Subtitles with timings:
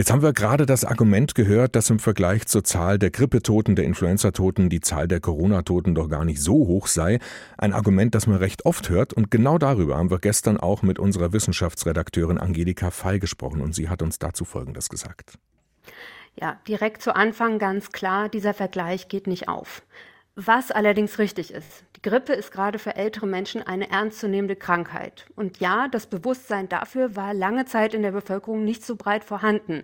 [0.00, 3.84] Jetzt haben wir gerade das Argument gehört, dass im Vergleich zur Zahl der Grippetoten, der
[3.84, 7.18] Influenzatoten die Zahl der Corona-Toten doch gar nicht so hoch sei.
[7.58, 9.12] Ein Argument, das man recht oft hört.
[9.12, 13.60] Und genau darüber haben wir gestern auch mit unserer Wissenschaftsredakteurin Angelika Fey gesprochen.
[13.60, 15.34] Und sie hat uns dazu Folgendes gesagt.
[16.34, 19.82] Ja, direkt zu Anfang ganz klar, dieser Vergleich geht nicht auf.
[20.36, 25.26] Was allerdings richtig ist, die Grippe ist gerade für ältere Menschen eine ernstzunehmende Krankheit.
[25.36, 29.82] Und ja, das Bewusstsein dafür war lange Zeit in der Bevölkerung nicht so breit vorhanden.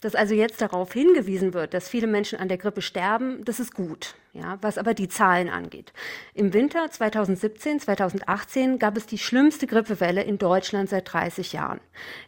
[0.00, 3.74] Dass also jetzt darauf hingewiesen wird, dass viele Menschen an der Grippe sterben, das ist
[3.74, 4.14] gut.
[4.32, 5.92] Ja, was aber die Zahlen angeht.
[6.32, 11.80] Im Winter 2017, 2018 gab es die schlimmste Grippewelle in Deutschland seit 30 Jahren.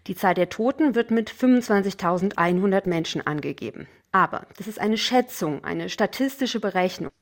[0.06, 3.86] Die Zahl der Toten wird mit 25.100 Menschen angegeben.
[4.12, 7.12] Aber das ist eine Schätzung, eine statistische Berechnung.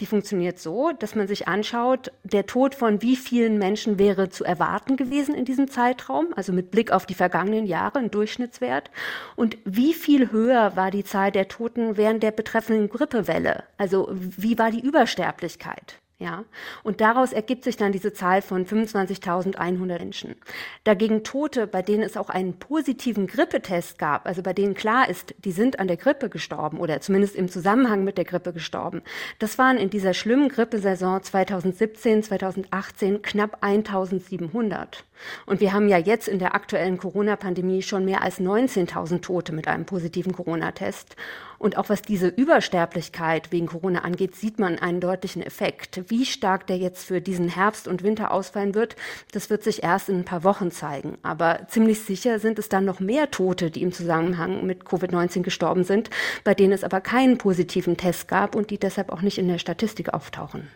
[0.00, 4.44] Die funktioniert so, dass man sich anschaut, der Tod von wie vielen Menschen wäre zu
[4.44, 8.90] erwarten gewesen in diesem Zeitraum, also mit Blick auf die vergangenen Jahre, ein Durchschnittswert,
[9.36, 14.58] und wie viel höher war die Zahl der Toten während der betreffenden Grippewelle, also wie
[14.58, 15.98] war die Übersterblichkeit.
[16.20, 16.44] Ja,
[16.82, 20.34] und daraus ergibt sich dann diese Zahl von 25.100 Menschen.
[20.82, 25.36] Dagegen Tote, bei denen es auch einen positiven Grippetest gab, also bei denen klar ist,
[25.44, 29.02] die sind an der Grippe gestorben oder zumindest im Zusammenhang mit der Grippe gestorben.
[29.38, 35.04] Das waren in dieser schlimmen Grippesaison 2017, 2018 knapp 1.700.
[35.46, 39.68] Und wir haben ja jetzt in der aktuellen Corona-Pandemie schon mehr als 19.000 Tote mit
[39.68, 41.16] einem positiven Corona-Test.
[41.58, 46.07] Und auch was diese Übersterblichkeit wegen Corona angeht, sieht man einen deutlichen Effekt.
[46.08, 48.96] Wie stark der jetzt für diesen Herbst und Winter ausfallen wird,
[49.32, 51.18] das wird sich erst in ein paar Wochen zeigen.
[51.22, 55.84] Aber ziemlich sicher sind es dann noch mehr Tote, die im Zusammenhang mit Covid-19 gestorben
[55.84, 56.08] sind,
[56.44, 59.58] bei denen es aber keinen positiven Test gab und die deshalb auch nicht in der
[59.58, 60.68] Statistik auftauchen.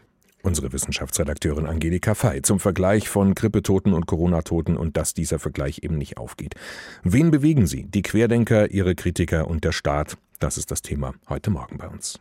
[0.43, 5.97] Unsere Wissenschaftsredakteurin Angelika Fey zum Vergleich von Grippetoten und Corona-Toten und dass dieser Vergleich eben
[5.97, 6.57] nicht aufgeht.
[7.05, 7.85] Wen bewegen sie?
[7.85, 10.17] Die Querdenker, ihre Kritiker und der Staat?
[10.41, 12.19] Das ist das Thema heute Morgen bei uns.